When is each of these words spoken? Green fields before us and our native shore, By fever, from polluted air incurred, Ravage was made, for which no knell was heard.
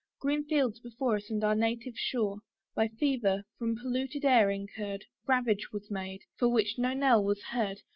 Green 0.19 0.45
fields 0.45 0.79
before 0.79 1.17
us 1.17 1.29
and 1.29 1.43
our 1.43 1.53
native 1.53 1.95
shore, 1.95 2.37
By 2.73 2.87
fever, 2.87 3.43
from 3.59 3.75
polluted 3.75 4.25
air 4.25 4.49
incurred, 4.49 5.05
Ravage 5.27 5.71
was 5.71 5.91
made, 5.91 6.23
for 6.37 6.49
which 6.49 6.79
no 6.79 6.95
knell 6.95 7.23
was 7.23 7.43
heard. 7.43 7.81